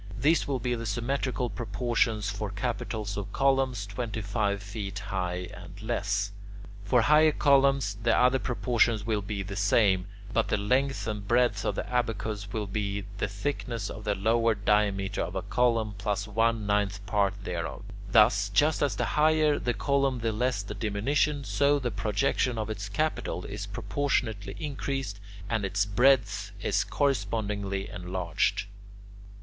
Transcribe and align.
These 0.17 0.47
will 0.47 0.57
be 0.57 0.73
the 0.73 0.87
symmetrical 0.87 1.47
proportions 1.51 2.27
for 2.31 2.49
capitals 2.49 3.17
of 3.17 3.31
columns 3.31 3.85
twenty 3.85 4.21
five 4.21 4.63
feet 4.63 4.97
high 4.97 5.49
and 5.53 5.79
less. 5.79 6.31
For 6.83 7.03
higher 7.03 7.31
columns 7.31 7.97
the 8.01 8.17
other 8.17 8.39
proportions 8.39 9.05
will 9.05 9.21
be 9.21 9.43
the 9.43 9.55
same, 9.55 10.07
but 10.33 10.47
the 10.47 10.57
length 10.57 11.05
and 11.05 11.27
breadth 11.27 11.63
of 11.63 11.75
the 11.75 11.87
abacus 11.87 12.51
will 12.51 12.65
be 12.65 13.05
the 13.19 13.27
thickness 13.27 13.91
of 13.91 14.03
the 14.03 14.15
lower 14.15 14.55
diameter 14.55 15.21
of 15.21 15.35
a 15.35 15.43
column 15.43 15.93
plus 15.99 16.27
one 16.27 16.65
ninth 16.65 17.05
part 17.05 17.35
thereof; 17.43 17.83
thus, 18.11 18.49
just 18.49 18.81
as 18.81 18.95
the 18.95 19.05
higher 19.05 19.59
the 19.59 19.75
column 19.75 20.21
the 20.21 20.31
less 20.31 20.63
the 20.63 20.73
diminution, 20.73 21.43
so 21.43 21.77
the 21.77 21.91
projection 21.91 22.57
of 22.57 22.71
its 22.71 22.89
capital 22.89 23.45
is 23.45 23.67
proportionately 23.67 24.55
increased 24.59 25.19
and 25.47 25.63
its 25.63 25.85
breadth 25.85 26.53
is 26.59 26.83
correspondingly 26.83 27.87
enlarged. 27.87 28.65